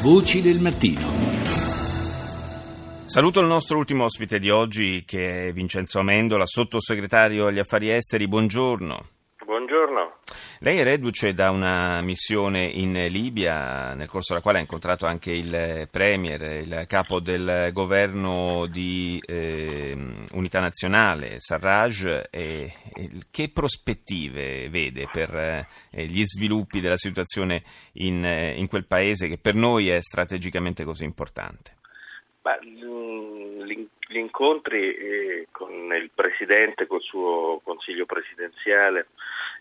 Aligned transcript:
Voci 0.00 0.40
del 0.40 0.60
mattino. 0.60 1.00
Saluto 3.04 3.40
il 3.40 3.46
nostro 3.48 3.78
ultimo 3.78 4.04
ospite 4.04 4.38
di 4.38 4.48
oggi 4.48 5.02
che 5.04 5.48
è 5.48 5.52
Vincenzo 5.52 5.98
Amendola, 5.98 6.46
sottosegretario 6.46 7.46
agli 7.46 7.58
affari 7.58 7.90
esteri. 7.90 8.28
Buongiorno. 8.28 9.06
Buongiorno. 9.44 10.18
Lei 10.60 10.78
è 10.78 10.82
reduce 10.82 11.34
da 11.34 11.50
una 11.50 12.02
missione 12.02 12.64
in 12.64 12.92
Libia, 13.10 13.94
nel 13.94 14.08
corso 14.08 14.32
della 14.32 14.42
quale 14.42 14.58
ha 14.58 14.62
incontrato 14.62 15.06
anche 15.06 15.30
il 15.30 15.86
Premier, 15.88 16.42
il 16.42 16.84
capo 16.88 17.20
del 17.20 17.70
governo 17.72 18.66
di 18.66 19.22
eh, 19.24 19.96
Unità 20.32 20.58
Nazionale, 20.58 21.38
Sarraj. 21.38 22.06
E, 22.30 22.72
e 22.92 23.10
che 23.30 23.50
prospettive 23.52 24.68
vede 24.68 25.08
per 25.12 25.32
eh, 25.92 26.06
gli 26.06 26.24
sviluppi 26.24 26.80
della 26.80 26.96
situazione 26.96 27.62
in, 27.92 28.24
in, 28.24 28.66
quel 28.66 28.86
paese 28.86 29.28
che 29.28 29.38
per 29.38 29.54
noi 29.54 29.90
è 29.90 30.00
strategicamente 30.00 30.82
così 30.82 31.04
importante? 31.04 31.76
Ma, 32.42 32.58
gli 34.08 34.16
incontri 34.16 34.92
eh, 34.92 35.48
con 35.52 35.70
il 35.70 36.10
Presidente, 36.12 36.88
col 36.88 37.02
suo 37.02 37.60
Consiglio 37.62 38.06
presidenziale 38.06 39.06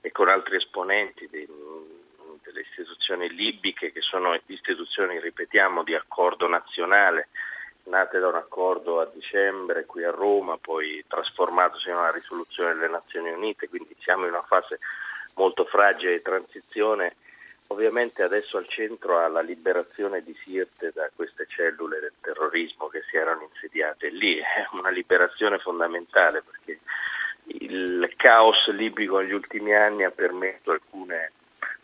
e 0.08 0.12
con 0.14 0.30
altri 0.30 0.56
esponenti 0.56 1.28
dei, 1.30 1.46
delle 2.42 2.62
istituzioni 2.62 3.30
libiche 3.30 3.92
che 3.92 4.00
sono 4.00 4.40
istituzioni, 4.46 5.20
ripetiamo, 5.20 5.84
di 5.84 5.96
accordo 5.96 6.48
nazionale, 6.48 7.28
nate 7.84 8.18
da 8.20 8.30
un 8.30 8.36
accordo 8.36 9.02
a 9.02 9.12
dicembre 9.14 9.86
qui 9.86 10.06
a 10.06 10.12
Roma, 10.12 10.58
poi 10.58 11.04
trasformatosi 11.08 11.90
in 11.90 11.96
una 11.96 12.12
risoluzione 12.12 12.74
delle 12.74 12.88
Nazioni 12.88 13.32
Unite, 13.32 13.68
quindi 13.68 13.96
siamo 14.00 14.24
in 14.24 14.32
una 14.32 14.44
fase 14.44 14.80
molto 15.36 15.66
fragile 15.66 16.14
di 16.14 16.22
transizione. 16.22 17.16
Ovviamente 17.68 18.24
adesso 18.24 18.56
al 18.56 18.68
centro 18.70 19.18
ha 19.18 19.28
la 19.28 19.42
liberazione 19.42 20.24
di 20.24 20.34
Sirte 20.42 20.92
da 20.94 21.10
queste 21.14 21.48
cellule 21.50 22.00
del 22.00 22.14
terrorismo 22.22 22.88
che 22.88 23.04
si 23.10 23.18
erano 23.18 23.42
insediate 23.42 24.08
lì, 24.08 24.38
è 24.38 24.68
una 24.72 24.90
liberazione 24.90 25.58
fondamentale 25.58 26.44
perché 26.44 26.67
il 27.70 28.14
caos 28.16 28.68
libico 28.70 29.20
negli 29.20 29.34
ultimi 29.34 29.74
anni 29.76 30.04
ha 30.04 30.12
permesso 30.12 30.72
a 30.72 30.74
alcune 30.74 31.32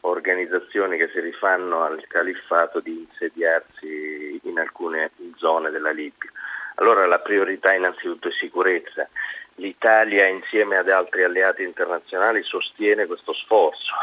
organizzazioni 0.01 0.97
che 0.97 1.09
si 1.09 1.19
rifanno 1.19 1.83
al 1.83 2.03
califfato 2.07 2.79
di 2.79 3.07
insediarsi 3.09 4.39
in 4.43 4.59
alcune 4.59 5.11
zone 5.37 5.69
della 5.69 5.91
Libia. 5.91 6.29
Allora 6.75 7.05
la 7.05 7.19
priorità 7.19 7.73
innanzitutto 7.73 8.27
è 8.27 8.31
sicurezza. 8.31 9.07
L'Italia 9.55 10.25
insieme 10.27 10.77
ad 10.77 10.89
altri 10.89 11.23
alleati 11.23 11.63
internazionali 11.63 12.43
sostiene 12.43 13.05
questo 13.05 13.33
sforzo 13.33 13.93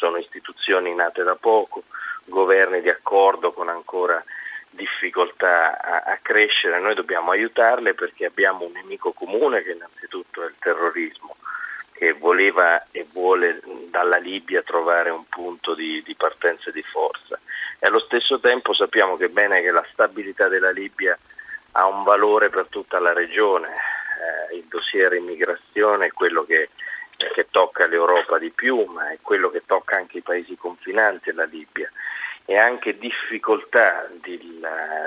sono 0.00 0.16
istituzioni 0.16 0.94
nate 0.94 1.22
da 1.22 1.36
poco, 1.36 1.84
governi 2.24 2.80
di 2.80 2.88
accordo 2.88 3.52
con 3.52 3.68
ancora 3.68 4.24
difficoltà 4.70 5.78
a, 5.78 6.12
a, 6.12 6.18
crescere, 6.22 6.80
noi 6.80 6.94
dobbiamo 6.94 7.32
aiutarle 7.32 7.92
perché 7.92 8.24
abbiamo 8.24 8.64
un 8.64 8.72
nemico 8.72 9.12
comune 9.12 9.62
che 9.62 9.72
innanzitutto 9.72 10.29
terrorismo, 10.60 11.36
che 11.92 12.12
voleva 12.12 12.86
e 12.90 13.06
vuole 13.10 13.60
dalla 13.88 14.18
Libia 14.18 14.62
trovare 14.62 15.10
un 15.10 15.24
punto 15.28 15.74
di, 15.74 16.02
di 16.02 16.14
partenza 16.14 16.70
e 16.70 16.72
di 16.72 16.82
forza. 16.82 17.38
E 17.78 17.86
allo 17.86 18.00
stesso 18.00 18.38
tempo 18.38 18.72
sappiamo 18.74 19.16
che 19.16 19.28
bene 19.28 19.60
che 19.62 19.70
la 19.70 19.84
stabilità 19.92 20.48
della 20.48 20.70
Libia 20.70 21.18
ha 21.72 21.86
un 21.86 22.04
valore 22.04 22.48
per 22.48 22.66
tutta 22.68 22.98
la 22.98 23.12
regione, 23.12 23.68
eh, 23.68 24.56
il 24.56 24.64
dossier 24.68 25.14
immigrazione 25.14 26.06
è 26.06 26.12
quello 26.12 26.44
che 26.44 26.70
che 27.34 27.48
tocca 27.50 27.86
l'Europa 27.86 28.38
di 28.38 28.50
più, 28.50 28.82
ma 28.84 29.10
è 29.10 29.18
quello 29.20 29.50
che 29.50 29.62
tocca 29.66 29.96
anche 29.96 30.18
i 30.18 30.22
paesi 30.22 30.56
confinanti 30.56 31.28
alla 31.28 31.44
Libia 31.44 31.90
e 32.50 32.58
anche 32.58 32.98
difficoltà 32.98 34.08
del, 34.20 34.40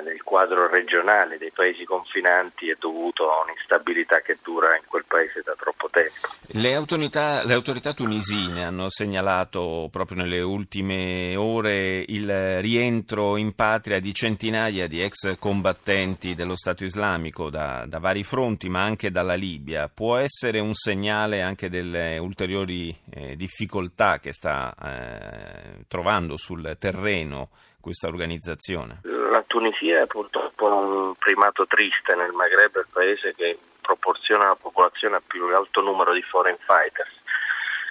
del, 0.01 0.23
quadro 0.23 0.69
regionale 0.69 1.37
dei 1.37 1.51
paesi 1.53 1.83
confinanti 1.83 2.69
è 2.69 2.77
dovuto 2.79 3.29
a 3.29 3.43
un'instabilità 3.43 4.21
che 4.21 4.37
dura 4.41 4.77
in 4.77 4.83
quel 4.87 5.03
paese 5.05 5.41
da 5.43 5.53
troppo 5.59 5.89
tempo. 5.91 6.29
Le 6.57 6.73
autorità, 6.73 7.43
le 7.43 7.53
autorità 7.53 7.91
tunisine 7.91 8.63
hanno 8.63 8.89
segnalato 8.89 9.89
proprio 9.91 10.19
nelle 10.19 10.41
ultime 10.41 11.35
ore 11.35 12.05
il 12.07 12.61
rientro 12.61 13.35
in 13.35 13.53
patria 13.55 13.99
di 13.99 14.13
centinaia 14.13 14.87
di 14.87 15.03
ex 15.03 15.37
combattenti 15.37 16.35
dello 16.35 16.55
Stato 16.55 16.85
islamico 16.85 17.49
da, 17.49 17.83
da 17.85 17.99
vari 17.99 18.23
fronti, 18.23 18.69
ma 18.69 18.83
anche 18.83 19.11
dalla 19.11 19.35
Libia. 19.35 19.91
Può 19.93 20.15
essere 20.15 20.61
un 20.61 20.73
segnale 20.73 21.41
anche 21.41 21.69
delle 21.69 22.17
ulteriori 22.19 22.97
eh, 23.09 23.35
difficoltà 23.35 24.19
che 24.19 24.31
sta 24.31 24.73
eh, 24.81 25.83
trovando 25.89 26.37
sul 26.37 26.77
terreno? 26.79 27.31
Meno 27.33 27.49
questa 27.81 28.07
organizzazione? 28.07 29.01
La 29.03 29.43
Tunisia 29.45 30.03
è 30.03 30.07
purtroppo 30.07 30.65
un 30.65 31.15
primato 31.15 31.65
triste 31.65 32.15
nel 32.15 32.31
Maghreb, 32.31 32.75
il 32.75 32.87
paese 32.91 33.33
che 33.35 33.57
proporziona 33.81 34.47
la 34.47 34.55
popolazione 34.55 35.17
a 35.17 35.21
più 35.25 35.53
alto 35.53 35.81
numero 35.81 36.13
di 36.13 36.21
foreign 36.21 36.55
fighters 36.65 37.21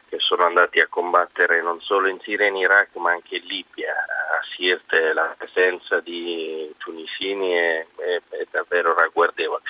che 0.09 0.19
sono 0.19 0.45
andati 0.45 0.79
a 0.79 0.89
combattere 0.89 1.63
non 1.63 1.81
solo 1.81 2.07
in 2.07 2.21
Siria 2.21 2.45
e 2.45 2.51
in 2.51 2.57
Iraq 2.57 2.97
ma 2.97 3.13
anche 3.13 3.37
in 3.37 3.47
Libia. 3.47 3.93
A 3.93 4.45
Sirte 4.55 5.15
la 5.15 5.35
presenza 5.39 6.01
di 6.01 6.71
tunisini 6.77 7.53
è, 7.53 7.87
è, 7.97 8.21
è 8.29 8.47
davvero 8.51 8.95
ragguardevole. 8.95 9.63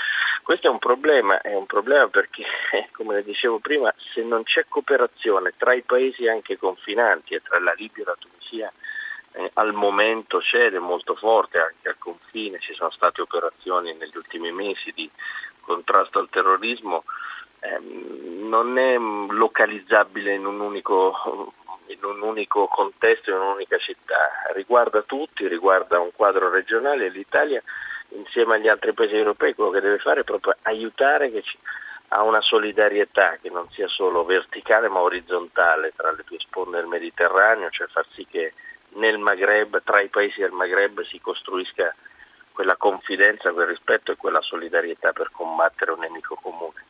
Questo 0.42 0.66
è 0.66 0.70
un 0.70 0.80
problema, 0.80 1.40
è 1.40 1.54
un 1.54 1.66
problema 1.66 2.08
perché, 2.08 2.44
come 2.90 3.22
dicevo 3.22 3.60
prima, 3.60 3.94
se 4.12 4.22
non 4.22 4.42
c'è 4.42 4.64
cooperazione 4.68 5.52
tra 5.56 5.74
i 5.74 5.82
paesi 5.82 6.26
anche 6.26 6.58
confinanti 6.58 7.34
e 7.34 7.42
tra 7.42 7.60
la 7.60 7.74
Libia 7.76 8.02
e 8.02 8.06
la 8.06 8.16
Tunisia, 8.18 8.72
eh, 9.32 9.50
al 9.54 9.72
momento 9.72 10.38
c'è 10.38 10.66
ed 10.66 10.74
è 10.74 10.78
molto 10.78 11.14
forte 11.14 11.58
anche 11.58 11.88
al 11.88 11.98
confine, 11.98 12.58
ci 12.58 12.74
sono 12.74 12.90
state 12.90 13.20
operazioni 13.20 13.94
negli 13.94 14.16
ultimi 14.16 14.52
mesi 14.52 14.92
di 14.94 15.10
contrasto 15.60 16.18
al 16.18 16.28
terrorismo, 16.28 17.04
ehm, 17.60 18.48
non 18.48 18.78
è 18.78 18.96
localizzabile 18.98 20.34
in 20.34 20.44
un, 20.44 20.60
unico, 20.60 21.52
in 21.86 22.04
un 22.04 22.20
unico 22.20 22.66
contesto, 22.66 23.30
in 23.30 23.36
un'unica 23.36 23.78
città, 23.78 24.50
riguarda 24.54 25.02
tutti, 25.02 25.48
riguarda 25.48 26.00
un 26.00 26.10
quadro 26.14 26.50
regionale. 26.50 27.06
E 27.06 27.10
l'Italia 27.10 27.62
insieme 28.10 28.56
agli 28.56 28.68
altri 28.68 28.92
paesi 28.92 29.14
europei 29.14 29.54
quello 29.54 29.70
che 29.70 29.80
deve 29.80 29.98
fare 29.98 30.20
è 30.20 30.24
proprio 30.24 30.54
aiutare 30.62 31.30
che 31.30 31.42
ci, 31.42 31.56
a 32.08 32.22
una 32.22 32.42
solidarietà 32.42 33.38
che 33.40 33.48
non 33.48 33.68
sia 33.70 33.88
solo 33.88 34.24
verticale 34.24 34.88
ma 34.88 35.00
orizzontale 35.00 35.92
tra 35.96 36.12
le 36.12 36.22
due 36.26 36.38
sponde 36.40 36.78
del 36.78 36.86
Mediterraneo, 36.86 37.70
cioè 37.70 37.86
far 37.86 38.04
sì 38.12 38.26
che 38.26 38.52
nel 38.96 39.18
Maghreb, 39.18 39.82
tra 39.82 40.00
i 40.00 40.08
paesi 40.08 40.40
del 40.40 40.52
Maghreb 40.52 41.02
si 41.04 41.18
costruisca 41.20 41.94
quella 42.52 42.76
confidenza, 42.76 43.52
quel 43.52 43.66
rispetto 43.66 44.12
e 44.12 44.16
quella 44.16 44.42
solidarietà 44.42 45.12
per 45.12 45.30
combattere 45.30 45.92
un 45.92 46.00
nemico 46.00 46.34
comune. 46.40 46.84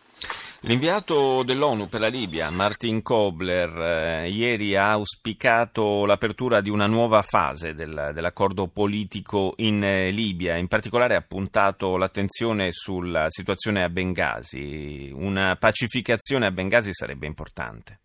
L'inviato 0.64 1.42
dell'ONU 1.42 1.88
per 1.88 1.98
la 1.98 2.06
Libia, 2.06 2.48
Martin 2.50 3.02
Kobler, 3.02 3.76
eh, 3.76 4.28
ieri 4.28 4.76
ha 4.76 4.92
auspicato 4.92 6.06
l'apertura 6.06 6.60
di 6.60 6.70
una 6.70 6.86
nuova 6.86 7.22
fase 7.22 7.74
del, 7.74 8.12
dell'accordo 8.14 8.68
politico 8.68 9.54
in 9.56 9.82
eh, 9.82 10.12
Libia, 10.12 10.56
in 10.56 10.68
particolare 10.68 11.16
ha 11.16 11.24
puntato 11.26 11.96
l'attenzione 11.96 12.68
sulla 12.70 13.26
situazione 13.28 13.82
a 13.82 13.88
Bengasi. 13.88 15.10
Una 15.12 15.56
pacificazione 15.56 16.46
a 16.46 16.52
Bengasi 16.52 16.92
sarebbe 16.92 17.26
importante. 17.26 17.98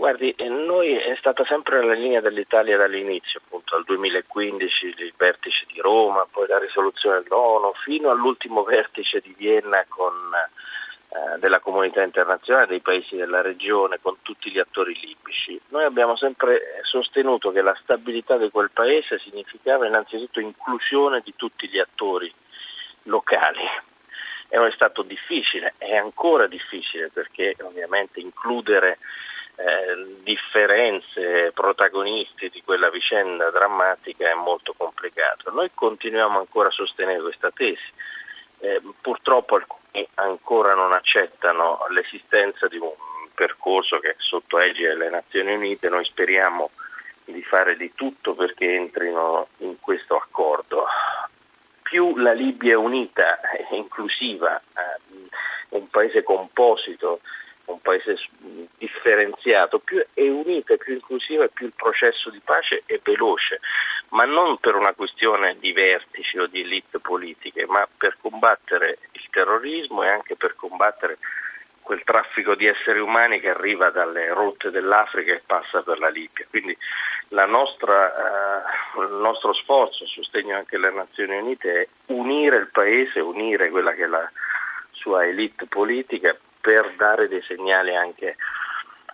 Guardi, 0.00 0.34
noi 0.48 0.96
è 0.96 1.14
stata 1.18 1.44
sempre 1.44 1.84
la 1.84 1.92
linea 1.92 2.22
dell'Italia 2.22 2.78
dall'inizio, 2.78 3.38
appunto 3.44 3.76
al 3.76 3.84
2015 3.84 4.86
il 4.96 5.12
vertice 5.14 5.66
di 5.70 5.78
Roma, 5.78 6.26
poi 6.30 6.48
la 6.48 6.58
risoluzione 6.58 7.20
dell'ONU, 7.20 7.74
fino 7.84 8.08
all'ultimo 8.08 8.62
vertice 8.62 9.20
di 9.20 9.34
Vienna 9.36 9.84
con, 9.86 10.14
eh, 11.10 11.38
della 11.38 11.60
comunità 11.60 12.00
internazionale, 12.00 12.68
dei 12.68 12.80
paesi 12.80 13.14
della 13.14 13.42
regione, 13.42 13.98
con 14.00 14.16
tutti 14.22 14.50
gli 14.50 14.58
attori 14.58 14.98
libici. 14.98 15.60
Noi 15.68 15.84
abbiamo 15.84 16.16
sempre 16.16 16.80
sostenuto 16.80 17.50
che 17.52 17.60
la 17.60 17.76
stabilità 17.82 18.38
di 18.38 18.48
quel 18.48 18.70
paese 18.72 19.18
significava 19.18 19.86
innanzitutto 19.86 20.40
inclusione 20.40 21.20
di 21.22 21.34
tutti 21.36 21.68
gli 21.68 21.78
attori 21.78 22.32
locali. 23.02 23.68
È 24.48 24.56
stato 24.72 25.02
difficile, 25.02 25.74
è 25.76 25.94
ancora 25.94 26.46
difficile 26.46 27.10
perché 27.12 27.54
ovviamente 27.60 28.18
includere 28.18 28.96
eh, 29.60 30.16
differenze 30.22 31.52
protagonisti 31.52 32.48
di 32.48 32.62
quella 32.62 32.88
vicenda 32.88 33.50
drammatica 33.50 34.30
è 34.30 34.34
molto 34.34 34.72
complicato. 34.76 35.50
Noi 35.50 35.70
continuiamo 35.74 36.38
ancora 36.38 36.68
a 36.68 36.72
sostenere 36.72 37.20
questa 37.20 37.50
tesi. 37.50 37.92
Eh, 38.60 38.80
purtroppo 39.00 39.56
alcuni 39.56 40.06
ancora 40.14 40.74
non 40.74 40.92
accettano 40.92 41.86
l'esistenza 41.90 42.68
di 42.68 42.76
un 42.76 42.90
percorso 43.34 43.98
che 43.98 44.14
sotto 44.18 44.58
egide 44.58 44.88
delle 44.88 45.10
Nazioni 45.10 45.54
Unite 45.54 45.88
noi 45.88 46.04
speriamo 46.04 46.70
di 47.24 47.42
fare 47.42 47.76
di 47.76 47.92
tutto 47.94 48.34
perché 48.34 48.74
entrino 48.74 49.48
in 49.58 49.78
questo 49.80 50.16
accordo. 50.16 50.86
Più 51.82 52.16
la 52.16 52.32
Libia 52.32 52.72
è 52.72 52.76
unita 52.76 53.40
e 53.40 53.66
inclusiva, 53.76 54.58
eh, 54.58 55.28
un 55.70 55.88
paese 55.88 56.22
composito 56.22 57.20
un 57.80 57.82
paese 57.82 58.18
differenziato, 58.76 59.78
più 59.78 60.04
è 60.12 60.28
unita, 60.28 60.76
più 60.76 60.94
inclusiva 60.94 61.48
più 61.48 61.66
il 61.66 61.72
processo 61.74 62.30
di 62.30 62.40
pace 62.44 62.82
è 62.86 63.00
veloce. 63.02 63.60
ma 64.10 64.24
non 64.24 64.58
per 64.58 64.74
una 64.74 64.92
questione 64.92 65.56
di 65.60 65.70
vertici 65.72 66.36
o 66.36 66.46
di 66.46 66.62
elite 66.62 66.98
politiche, 66.98 67.64
ma 67.66 67.86
per 67.96 68.16
combattere 68.20 68.98
il 69.12 69.24
terrorismo 69.30 70.02
e 70.02 70.08
anche 70.08 70.34
per 70.34 70.56
combattere 70.56 71.18
quel 71.80 72.02
traffico 72.02 72.56
di 72.56 72.66
esseri 72.66 72.98
umani 72.98 73.38
che 73.38 73.50
arriva 73.50 73.90
dalle 73.90 74.28
rotte 74.28 74.70
dell'Africa 74.70 75.32
e 75.32 75.42
passa 75.46 75.82
per 75.82 76.00
la 76.00 76.08
Libia. 76.08 76.44
Quindi 76.50 76.76
nostra, 77.46 78.64
eh, 78.64 79.00
il 79.00 79.12
nostro 79.12 79.52
sforzo, 79.54 80.06
sostegno 80.06 80.56
anche 80.56 80.74
alle 80.74 80.90
Nazioni 80.90 81.36
Unite, 81.36 81.82
è 81.82 81.88
unire 82.06 82.56
il 82.56 82.68
Paese, 82.72 83.20
unire 83.20 83.70
quella 83.70 83.92
che 83.92 84.04
è 84.04 84.08
la 84.08 84.28
sua 84.90 85.24
elite 85.24 85.66
politica 85.66 86.36
per 86.60 86.94
dare 86.96 87.28
dei 87.28 87.42
segnali 87.42 87.94
anche 87.96 88.36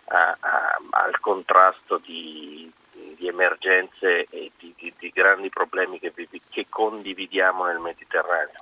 a, 0.09 0.37
a, 0.39 0.79
al 0.91 1.19
contrasto 1.21 2.01
di, 2.05 2.71
di 3.17 3.29
emergenze 3.29 4.27
e 4.31 4.51
di, 4.59 4.73
di, 4.79 4.93
di 4.99 5.11
grandi 5.15 5.49
problemi 5.49 5.99
che, 5.99 6.13
che, 6.51 6.67
condividiamo 6.69 7.65
nel 7.65 7.79
Mediterraneo. 7.79 8.55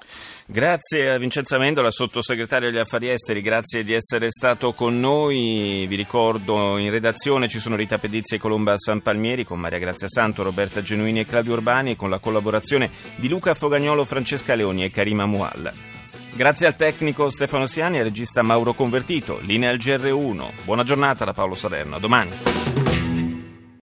Grazie 0.47 1.11
a 1.11 1.19
Vincenzo 1.19 1.57
Amendola, 1.57 1.91
sottosegretario 1.91 2.71
degli 2.71 2.81
affari 2.81 3.11
esteri, 3.11 3.41
grazie 3.41 3.83
di 3.83 3.95
essere 3.95 4.31
stato 4.31 4.73
con 4.73 4.99
noi. 4.99 5.87
Vi 5.89 5.97
ricordo 5.97 6.79
in 6.79 6.91
redazione 6.91 7.49
ci 7.49 7.59
sono 7.59 7.77
Rita 7.77 7.99
Pedizzi 7.99 8.37
e 8.37 8.39
Colomba 8.39 8.77
San 8.79 9.03
Palmieri 9.03 9.45
con 9.45 9.59
Maria 9.61 9.79
Grazia 9.79 10.09
Santo, 10.09 10.43
Roberta 10.43 10.83
Genuini 10.83 11.21
e 11.21 11.27
Claudio 11.27 11.55
Urbani 11.55 11.93
e 11.93 11.97
con 11.97 12.11
la 12.11 12.19
collaborazione 12.19 12.91
di 13.17 13.29
Luca 13.29 13.55
Fogagnolo, 13.55 14.05
Francesca 14.05 14.55
Leoni 14.55 14.85
e 14.85 14.91
Karima 14.91 15.27
Mualla. 15.27 15.94
Grazie 16.37 16.67
al 16.67 16.75
tecnico 16.75 17.31
Stefano 17.31 17.67
Siani 17.67 17.97
e 17.97 18.01
al 18.01 18.07
regista 18.07 18.43
Mauro 18.43 18.75
Convertito. 18.75 19.39
Linea 19.43 19.71
al 19.71 19.77
GR1. 19.77 20.65
Buona 20.65 20.83
giornata 20.83 21.25
da 21.25 21.33
Paolo 21.33 21.55
Salerno. 21.55 21.95
A 21.95 21.99
domani. 22.01 22.84